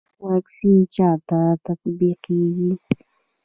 واکسین 0.27 0.77
چا 0.95 1.09
ته 1.27 1.39
تطبیقیږي؟ 1.65 2.71